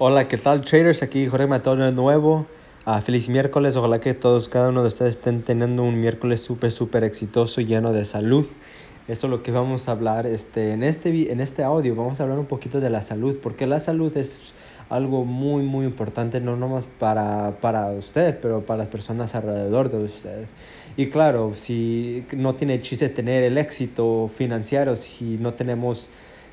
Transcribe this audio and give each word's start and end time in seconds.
Hola, 0.00 0.28
¿qué 0.28 0.38
tal 0.38 0.60
traders? 0.60 1.02
Aquí 1.02 1.26
Jorge 1.26 1.48
Matón 1.48 1.80
de 1.80 1.90
nuevo. 1.90 2.46
Uh, 2.86 3.00
feliz 3.00 3.28
miércoles. 3.28 3.74
Ojalá 3.74 3.98
que 3.98 4.14
todos, 4.14 4.48
cada 4.48 4.68
uno 4.68 4.82
de 4.82 4.86
ustedes 4.86 5.16
estén 5.16 5.42
teniendo 5.42 5.82
un 5.82 6.00
miércoles 6.00 6.40
súper, 6.40 6.70
súper 6.70 7.02
exitoso, 7.02 7.60
lleno 7.62 7.92
de 7.92 8.04
salud. 8.04 8.46
Eso 9.08 9.26
es 9.26 9.30
lo 9.32 9.42
que 9.42 9.50
vamos 9.50 9.88
a 9.88 9.90
hablar 9.90 10.24
este, 10.24 10.70
en, 10.70 10.84
este, 10.84 11.32
en 11.32 11.40
este 11.40 11.64
audio. 11.64 11.96
Vamos 11.96 12.20
a 12.20 12.22
hablar 12.22 12.38
un 12.38 12.46
poquito 12.46 12.78
de 12.78 12.90
la 12.90 13.02
salud, 13.02 13.40
porque 13.42 13.66
la 13.66 13.80
salud 13.80 14.16
es 14.16 14.54
algo 14.88 15.24
muy, 15.24 15.64
muy 15.64 15.84
importante, 15.84 16.40
no 16.40 16.54
nomás 16.54 16.84
para, 17.00 17.58
para 17.60 17.90
usted, 17.90 18.38
pero 18.40 18.64
para 18.64 18.78
las 18.78 18.88
personas 18.88 19.34
alrededor 19.34 19.90
de 19.90 20.04
usted. 20.04 20.46
Y 20.96 21.08
claro, 21.08 21.54
si 21.56 22.24
no 22.30 22.54
tiene 22.54 22.80
chiste 22.82 23.08
tener 23.08 23.42
el 23.42 23.58
éxito 23.58 24.30
financiero, 24.32 24.94
si 24.94 25.38
no 25.38 25.54
tenemos 25.54 26.08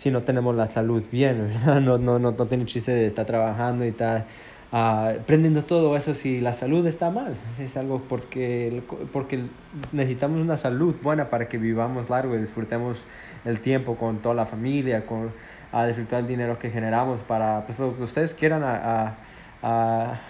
si 0.00 0.10
no 0.10 0.22
tenemos 0.22 0.56
la 0.56 0.66
salud 0.66 1.04
bien, 1.12 1.48
¿verdad? 1.48 1.80
No, 1.82 1.98
no, 1.98 2.18
no, 2.18 2.32
no 2.32 2.46
tiene 2.46 2.64
chiste 2.64 2.90
de 2.90 3.06
estar 3.06 3.26
trabajando 3.26 3.84
y 3.84 3.88
estar 3.88 4.24
aprendiendo 4.72 5.64
todo 5.64 5.94
eso 5.94 6.14
si 6.14 6.40
la 6.40 6.54
salud 6.54 6.86
está 6.86 7.10
mal. 7.10 7.36
Es 7.58 7.76
algo 7.76 8.00
porque, 8.08 8.82
porque 9.12 9.44
necesitamos 9.92 10.40
una 10.40 10.56
salud 10.56 10.96
buena 11.02 11.28
para 11.28 11.48
que 11.48 11.58
vivamos 11.58 12.08
largo 12.08 12.34
y 12.34 12.38
disfrutemos 12.38 13.04
el 13.44 13.60
tiempo 13.60 13.96
con 13.98 14.22
toda 14.22 14.34
la 14.34 14.46
familia, 14.46 15.04
con, 15.04 15.34
a 15.70 15.84
disfrutar 15.86 16.20
el 16.20 16.28
dinero 16.28 16.58
que 16.58 16.70
generamos 16.70 17.20
para 17.20 17.66
pues, 17.66 17.78
lo 17.78 17.94
que 17.94 18.02
ustedes 18.04 18.32
quieran 18.32 18.62
a, 18.64 19.18
a, 19.60 20.20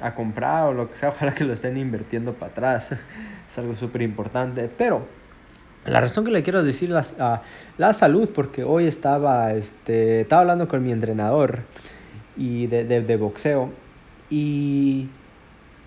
a 0.00 0.14
comprar 0.14 0.66
o 0.68 0.72
lo 0.72 0.88
que 0.88 0.94
sea, 0.96 1.10
para 1.18 1.34
que 1.34 1.42
lo 1.42 1.52
estén 1.52 1.76
invirtiendo 1.76 2.34
para 2.34 2.52
atrás. 2.52 2.92
Es 2.92 3.58
algo 3.58 3.74
súper 3.74 4.02
importante. 4.02 4.68
Pero 4.68 5.19
la 5.84 6.00
razón 6.00 6.24
que 6.24 6.30
le 6.30 6.42
quiero 6.42 6.62
decir 6.62 6.90
la, 6.90 7.42
la 7.78 7.92
salud, 7.92 8.28
porque 8.34 8.64
hoy 8.64 8.86
estaba, 8.86 9.52
este, 9.54 10.22
estaba 10.22 10.42
hablando 10.42 10.68
con 10.68 10.84
mi 10.84 10.92
entrenador 10.92 11.60
y 12.36 12.66
de, 12.66 12.84
de, 12.84 13.00
de, 13.02 13.16
boxeo 13.16 13.70
y 14.28 15.08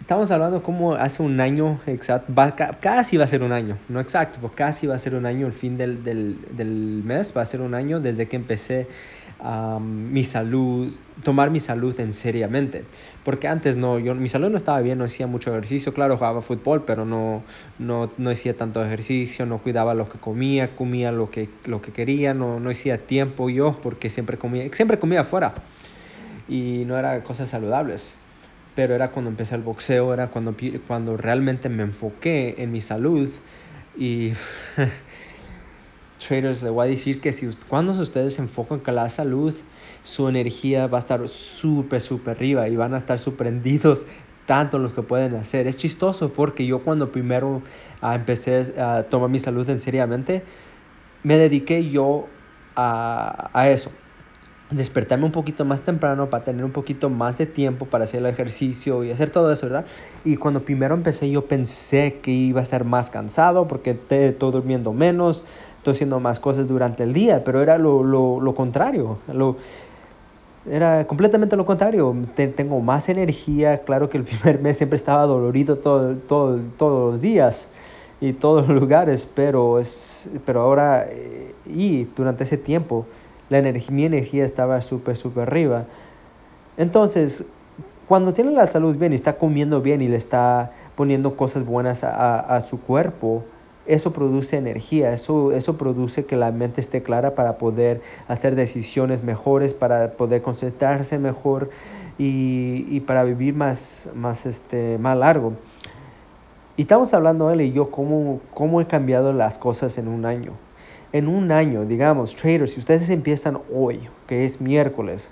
estamos 0.01 0.31
hablando 0.31 0.63
como 0.63 0.95
hace 0.95 1.23
un 1.23 1.39
año 1.39 1.79
exacto, 1.85 2.33
va, 2.33 2.55
casi 2.55 3.17
va 3.17 3.25
a 3.25 3.27
ser 3.27 3.43
un 3.43 3.51
año, 3.51 3.77
no 3.87 3.99
exacto, 3.99 4.39
pues 4.41 4.53
casi 4.53 4.87
va 4.87 4.95
a 4.95 4.99
ser 4.99 5.15
un 5.15 5.25
año 5.25 5.47
el 5.47 5.53
fin 5.53 5.77
del, 5.77 6.03
del, 6.03 6.37
del 6.51 7.01
mes, 7.05 7.33
va 7.35 7.43
a 7.43 7.45
ser 7.45 7.61
un 7.61 7.73
año 7.75 7.99
desde 7.99 8.27
que 8.27 8.35
empecé 8.35 8.87
um, 9.39 10.11
mi 10.11 10.23
salud, 10.23 10.93
tomar 11.23 11.49
mi 11.49 11.59
salud 11.59 11.97
en 11.99 12.13
seriamente. 12.13 12.85
Porque 13.23 13.47
antes 13.47 13.77
no, 13.77 13.99
yo, 13.99 14.15
mi 14.15 14.29
salud 14.29 14.49
no 14.49 14.57
estaba 14.57 14.81
bien, 14.81 14.97
no 14.97 15.05
hacía 15.05 15.27
mucho 15.27 15.51
ejercicio, 15.51 15.93
claro, 15.93 16.17
jugaba 16.17 16.41
fútbol, 16.41 16.83
pero 16.85 17.05
no, 17.05 17.43
no, 17.79 18.11
no 18.17 18.29
hacía 18.29 18.57
tanto 18.57 18.83
ejercicio, 18.83 19.45
no 19.45 19.59
cuidaba 19.59 19.93
lo 19.93 20.09
que 20.09 20.19
comía, 20.19 20.75
comía 20.75 21.11
lo 21.11 21.31
que, 21.31 21.49
lo 21.65 21.81
que 21.81 21.91
quería, 21.91 22.33
no, 22.33 22.59
no 22.59 22.69
hacía 22.69 23.05
tiempo 23.05 23.49
yo, 23.49 23.79
porque 23.81 24.09
siempre 24.09 24.37
comía, 24.37 24.69
siempre 24.73 24.99
comía 24.99 25.21
afuera 25.21 25.53
y 26.47 26.83
no 26.85 26.97
era 26.97 27.23
cosas 27.23 27.49
saludables. 27.49 28.13
Pero 28.75 28.95
era 28.95 29.11
cuando 29.11 29.29
empecé 29.29 29.55
el 29.55 29.61
boxeo, 29.61 30.13
era 30.13 30.27
cuando, 30.27 30.55
cuando 30.87 31.15
realmente 31.15 31.69
me 31.69 31.83
enfoqué 31.83 32.55
en 32.57 32.71
mi 32.71 32.81
salud 32.81 33.29
y 33.95 34.33
traders, 36.27 36.61
le 36.61 36.69
voy 36.69 36.87
a 36.87 36.89
decir 36.89 37.21
que 37.21 37.31
si 37.31 37.47
cuando 37.67 37.91
ustedes 37.93 38.35
se 38.35 38.41
enfocan 38.41 38.79
con 38.79 38.95
la 38.95 39.09
salud, 39.09 39.53
su 40.03 40.27
energía 40.27 40.87
va 40.87 40.99
a 40.99 41.01
estar 41.01 41.27
súper, 41.27 42.01
súper 42.01 42.35
arriba 42.35 42.67
y 42.67 42.75
van 42.75 42.93
a 42.93 42.97
estar 42.97 43.19
sorprendidos 43.19 44.05
tanto 44.45 44.77
los 44.77 44.93
que 44.93 45.01
pueden 45.01 45.35
hacer. 45.35 45.67
Es 45.67 45.77
chistoso 45.77 46.33
porque 46.33 46.65
yo 46.65 46.83
cuando 46.83 47.11
primero 47.11 47.61
uh, 48.01 48.11
empecé 48.11 48.73
a 48.79 49.03
tomar 49.03 49.29
mi 49.29 49.39
salud 49.39 49.69
en 49.69 49.79
seriamente, 49.79 50.43
me 51.23 51.37
dediqué 51.37 51.89
yo 51.89 52.27
a, 52.75 53.49
a 53.53 53.69
eso. 53.69 53.91
Despertarme 54.71 55.25
un 55.25 55.31
poquito 55.31 55.65
más 55.65 55.83
temprano 55.83 56.29
para 56.29 56.43
tener 56.43 56.65
un 56.65 56.71
poquito 56.71 57.09
más 57.09 57.37
de 57.37 57.45
tiempo 57.45 57.85
para 57.85 58.05
hacer 58.05 58.21
el 58.21 58.25
ejercicio 58.25 59.03
y 59.03 59.11
hacer 59.11 59.29
todo 59.29 59.51
eso, 59.51 59.67
¿verdad? 59.67 59.85
Y 60.25 60.37
cuando 60.37 60.65
primero 60.65 60.95
empecé 60.95 61.29
yo 61.29 61.45
pensé 61.45 62.19
que 62.21 62.31
iba 62.31 62.59
a 62.59 62.63
estar 62.63 62.83
más 62.83 63.11
cansado 63.11 63.67
porque 63.67 63.99
estoy 64.09 64.51
durmiendo 64.51 64.91
menos, 64.91 65.43
estoy 65.83 65.95
haciendo 65.95 66.21
más 66.21 66.39
cosas 66.39 66.65
durante 66.65 67.03
el 67.03 67.11
día, 67.11 67.43
pero 67.43 67.61
era 67.61 67.77
lo, 67.77 68.03
lo, 68.03 68.39
lo 68.39 68.55
contrario. 68.55 69.17
Lo, 69.27 69.57
era 70.65 71.05
completamente 71.05 71.57
lo 71.57 71.65
contrario. 71.65 72.15
tengo 72.55 72.79
más 72.79 73.09
energía. 73.09 73.79
Claro 73.79 74.09
que 74.09 74.17
el 74.17 74.23
primer 74.23 74.61
mes 74.61 74.77
siempre 74.77 74.95
estaba 74.95 75.23
dolorido 75.23 75.77
todo, 75.77 76.15
todo, 76.15 76.57
todos 76.77 77.11
los 77.11 77.21
días 77.21 77.67
y 78.21 78.31
todos 78.31 78.65
los 78.69 78.79
lugares, 78.79 79.27
pero, 79.35 79.77
es, 79.77 80.29
pero 80.45 80.61
ahora 80.61 81.05
eh, 81.09 81.53
y 81.65 82.05
durante 82.15 82.45
ese 82.45 82.57
tiempo 82.57 83.05
la 83.49 83.57
energía, 83.57 83.91
mi 83.91 84.05
energía 84.05 84.45
estaba 84.45 84.81
súper, 84.81 85.17
súper 85.17 85.49
arriba. 85.49 85.83
Entonces, 86.77 87.43
cuando 88.07 88.31
tiene 88.33 88.51
la 88.51 88.67
salud 88.67 88.95
bien 88.95 89.11
y 89.11 89.15
está 89.15 89.37
comiendo 89.37 89.81
bien 89.81 90.01
y 90.01 90.07
le 90.07 90.15
está 90.15 90.71
poniendo 90.95 91.35
cosas 91.35 91.65
buenas 91.65 92.05
a, 92.05 92.15
a, 92.15 92.55
a 92.55 92.61
su 92.61 92.79
cuerpo, 92.79 93.43
eso 93.85 94.13
produce 94.13 94.57
energía, 94.57 95.13
eso, 95.13 95.51
eso 95.51 95.77
produce 95.77 96.25
que 96.25 96.35
la 96.35 96.51
mente 96.51 96.81
esté 96.81 97.03
clara 97.03 97.35
para 97.35 97.57
poder 97.57 98.01
hacer 98.27 98.55
decisiones 98.55 99.23
mejores, 99.23 99.73
para 99.73 100.13
poder 100.13 100.41
concentrarse 100.41 101.19
mejor 101.19 101.69
y, 102.17 102.85
y 102.89 103.01
para 103.01 103.23
vivir 103.23 103.53
más, 103.53 104.09
más, 104.15 104.45
este, 104.45 104.97
más 104.97 105.17
largo. 105.17 105.53
Y 106.75 106.83
estamos 106.83 107.13
hablando 107.13 107.51
él 107.51 107.61
y 107.61 107.71
yo 107.71 107.91
cómo, 107.91 108.39
cómo 108.53 108.81
he 108.81 108.87
cambiado 108.87 109.31
las 109.31 109.57
cosas 109.57 109.97
en 109.97 110.07
un 110.07 110.25
año. 110.25 110.53
En 111.11 111.27
un 111.27 111.51
año, 111.51 111.85
digamos, 111.85 112.35
traders, 112.35 112.71
si 112.71 112.79
ustedes 112.79 113.09
empiezan 113.09 113.59
hoy, 113.71 113.99
que 114.25 114.45
es 114.45 114.59
miércoles, 114.59 115.29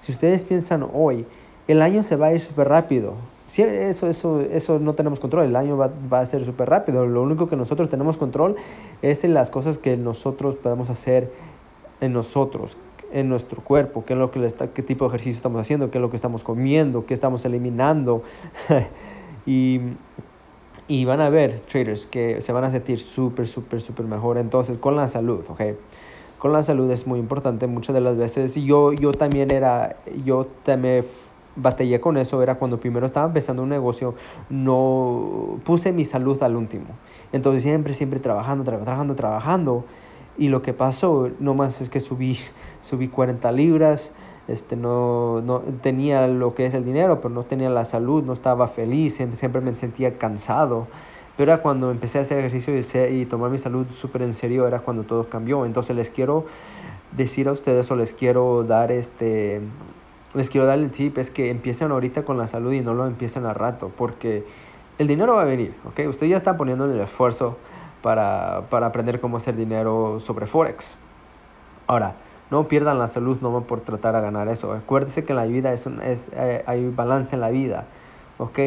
si 0.00 0.10
ustedes 0.10 0.42
piensan 0.42 0.84
hoy, 0.92 1.26
el 1.68 1.82
año 1.82 2.02
se 2.02 2.16
va 2.16 2.28
a 2.28 2.32
ir 2.32 2.40
súper 2.40 2.68
rápido. 2.68 3.14
Sí, 3.50 3.62
eso, 3.62 4.06
eso, 4.06 4.40
eso 4.42 4.78
no 4.78 4.94
tenemos 4.94 5.18
control, 5.18 5.46
el 5.46 5.56
año 5.56 5.76
va, 5.76 5.90
va 6.10 6.20
a 6.20 6.24
ser 6.24 6.44
súper 6.44 6.70
rápido. 6.70 7.04
Lo 7.04 7.20
único 7.20 7.48
que 7.48 7.56
nosotros 7.56 7.88
tenemos 7.88 8.16
control 8.16 8.54
es 9.02 9.24
en 9.24 9.34
las 9.34 9.50
cosas 9.50 9.76
que 9.76 9.96
nosotros 9.96 10.54
podemos 10.54 10.88
hacer 10.88 11.32
en 12.00 12.12
nosotros, 12.12 12.76
en 13.10 13.28
nuestro 13.28 13.60
cuerpo, 13.60 14.04
qué, 14.04 14.12
es 14.12 14.20
lo 14.20 14.30
que 14.30 14.46
está, 14.46 14.68
qué 14.68 14.84
tipo 14.84 15.04
de 15.04 15.08
ejercicio 15.08 15.38
estamos 15.38 15.60
haciendo, 15.62 15.90
qué 15.90 15.98
es 15.98 16.02
lo 16.02 16.10
que 16.10 16.14
estamos 16.14 16.44
comiendo, 16.44 17.06
qué 17.06 17.12
estamos 17.12 17.44
eliminando. 17.44 18.22
y, 19.46 19.80
y 20.86 21.04
van 21.04 21.20
a 21.20 21.28
ver, 21.28 21.58
traders, 21.68 22.06
que 22.06 22.40
se 22.40 22.52
van 22.52 22.62
a 22.62 22.70
sentir 22.70 23.00
súper, 23.00 23.48
súper, 23.48 23.80
súper 23.80 24.06
mejor. 24.06 24.38
Entonces, 24.38 24.78
con 24.78 24.94
la 24.94 25.08
salud, 25.08 25.44
¿ok? 25.48 25.60
Con 26.38 26.52
la 26.52 26.62
salud 26.62 26.88
es 26.92 27.04
muy 27.04 27.18
importante 27.18 27.66
muchas 27.66 27.94
de 27.94 28.00
las 28.00 28.16
veces. 28.16 28.56
Y 28.56 28.64
yo, 28.64 28.92
yo 28.92 29.10
también 29.10 29.50
era, 29.50 29.96
yo 30.24 30.46
también 30.62 31.04
batallé 31.56 32.00
con 32.00 32.16
eso 32.16 32.42
era 32.42 32.56
cuando 32.56 32.78
primero 32.78 33.06
estaba 33.06 33.26
empezando 33.26 33.62
un 33.62 33.68
negocio, 33.68 34.14
no 34.48 35.58
puse 35.64 35.92
mi 35.92 36.04
salud 36.04 36.42
al 36.42 36.56
último. 36.56 36.86
Entonces 37.32 37.62
siempre, 37.62 37.94
siempre 37.94 38.20
trabajando, 38.20 38.64
trabajando, 38.64 39.14
trabajando. 39.14 39.84
Y 40.38 40.48
lo 40.48 40.62
que 40.62 40.72
pasó 40.72 41.30
nomás 41.38 41.80
es 41.80 41.90
que 41.90 42.00
subí, 42.00 42.38
subí 42.82 43.08
40 43.08 43.50
libras, 43.52 44.12
este, 44.48 44.74
no, 44.76 45.40
no 45.42 45.60
tenía 45.82 46.26
lo 46.26 46.54
que 46.54 46.66
es 46.66 46.74
el 46.74 46.84
dinero, 46.84 47.20
pero 47.20 47.32
no 47.32 47.44
tenía 47.44 47.70
la 47.70 47.84
salud, 47.84 48.24
no 48.24 48.32
estaba 48.32 48.68
feliz, 48.68 49.14
siempre 49.14 49.60
me 49.60 49.74
sentía 49.76 50.18
cansado. 50.18 50.88
Pero 51.36 51.52
era 51.52 51.62
cuando 51.62 51.90
empecé 51.90 52.18
a 52.18 52.22
hacer 52.22 52.38
ejercicio 52.38 52.76
y, 52.76 53.20
y 53.20 53.26
tomar 53.26 53.50
mi 53.50 53.58
salud 53.58 53.86
súper 53.92 54.22
en 54.22 54.34
serio, 54.34 54.66
era 54.66 54.80
cuando 54.80 55.04
todo 55.04 55.28
cambió. 55.28 55.64
Entonces 55.64 55.96
les 55.96 56.10
quiero 56.10 56.46
decir 57.16 57.48
a 57.48 57.52
ustedes 57.52 57.90
o 57.90 57.96
les 57.96 58.12
quiero 58.12 58.64
dar 58.64 58.92
este 58.92 59.60
les 60.34 60.50
quiero 60.50 60.66
dar 60.66 60.78
el 60.78 60.90
tip 60.90 61.18
es 61.18 61.30
que 61.30 61.50
empiecen 61.50 61.90
ahorita 61.90 62.24
con 62.24 62.38
la 62.38 62.46
salud 62.46 62.72
y 62.72 62.80
no 62.80 62.94
lo 62.94 63.06
empiecen 63.06 63.46
a 63.46 63.54
rato, 63.54 63.90
porque 63.96 64.44
el 64.98 65.06
dinero 65.06 65.34
va 65.34 65.42
a 65.42 65.46
venir, 65.46 65.74
¿ok? 65.84 66.00
Usted 66.08 66.26
ya 66.26 66.36
está 66.36 66.56
poniendo 66.56 66.84
el 66.84 67.00
esfuerzo 67.00 67.56
para, 68.02 68.62
para 68.70 68.86
aprender 68.86 69.20
cómo 69.20 69.38
hacer 69.38 69.56
dinero 69.56 70.20
sobre 70.20 70.46
Forex. 70.46 70.94
Ahora, 71.86 72.14
no 72.50 72.68
pierdan 72.68 72.98
la 72.98 73.08
salud 73.08 73.38
no 73.40 73.60
por 73.62 73.80
tratar 73.80 74.14
de 74.14 74.20
ganar 74.20 74.48
eso. 74.48 74.72
Acuérdense 74.72 75.24
que 75.24 75.32
en 75.32 75.36
la 75.36 75.44
vida 75.46 75.72
es, 75.72 75.86
un, 75.86 76.02
es 76.02 76.30
eh, 76.34 76.62
hay 76.66 76.88
balance 76.88 77.34
en 77.34 77.40
la 77.40 77.50
vida, 77.50 77.84
¿ok? 78.38 78.58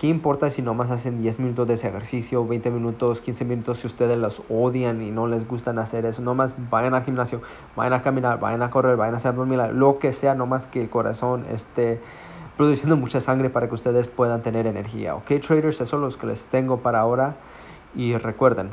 ¿Qué 0.00 0.06
importa 0.06 0.48
si 0.48 0.62
nomás 0.62 0.90
hacen 0.90 1.20
10 1.20 1.40
minutos 1.40 1.68
de 1.68 1.74
ese 1.74 1.88
ejercicio, 1.88 2.46
20 2.46 2.70
minutos, 2.70 3.20
15 3.20 3.44
minutos 3.44 3.80
si 3.80 3.86
ustedes 3.86 4.16
los 4.16 4.40
odian 4.48 5.02
y 5.02 5.10
no 5.10 5.26
les 5.26 5.46
gustan 5.46 5.78
hacer 5.78 6.06
eso? 6.06 6.22
Nomás 6.22 6.54
vayan 6.70 6.94
al 6.94 7.04
gimnasio, 7.04 7.42
vayan 7.76 7.92
a 7.92 8.00
caminar, 8.00 8.40
vayan 8.40 8.62
a 8.62 8.70
correr, 8.70 8.96
vayan 8.96 9.12
a 9.12 9.16
hacer 9.18 9.34
dormir, 9.34 9.58
lo 9.74 9.98
que 9.98 10.12
sea, 10.12 10.34
nomás 10.34 10.66
que 10.66 10.80
el 10.80 10.88
corazón 10.88 11.44
esté 11.50 12.00
produciendo 12.56 12.96
mucha 12.96 13.20
sangre 13.20 13.50
para 13.50 13.68
que 13.68 13.74
ustedes 13.74 14.06
puedan 14.06 14.40
tener 14.40 14.66
energía. 14.66 15.14
Ok, 15.16 15.32
traders, 15.46 15.82
eso 15.82 15.96
es 15.96 16.14
lo 16.14 16.18
que 16.18 16.28
les 16.28 16.46
tengo 16.46 16.78
para 16.78 17.00
ahora. 17.00 17.36
Y 17.94 18.16
recuerden, 18.16 18.70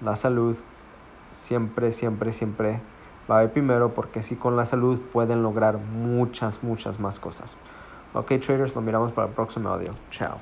la 0.00 0.16
salud 0.16 0.56
siempre, 1.32 1.92
siempre, 1.92 2.32
siempre 2.32 2.80
va 3.30 3.40
a 3.40 3.44
ir 3.44 3.50
primero 3.50 3.90
porque 3.90 4.20
así 4.20 4.34
con 4.34 4.56
la 4.56 4.64
salud 4.64 4.98
pueden 5.12 5.42
lograr 5.42 5.76
muchas, 5.76 6.62
muchas 6.62 6.98
más 6.98 7.20
cosas. 7.20 7.54
Ok, 8.14 8.32
traders, 8.40 8.74
lo 8.74 8.80
miramos 8.80 9.12
para 9.12 9.28
el 9.28 9.34
próximo 9.34 9.68
audio. 9.68 9.94
Chao. 10.10 10.38